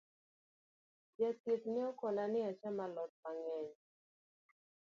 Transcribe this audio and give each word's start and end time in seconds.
Jathieth 1.17 1.65
ne 1.73 1.81
okona 1.91 2.23
ni 2.31 2.39
acham 2.49 2.77
alot 2.85 3.11
mang’eny 3.21 3.69